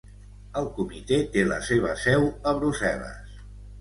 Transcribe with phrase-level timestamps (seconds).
[0.61, 3.37] El Comitè té la seva seu a Brussel·les.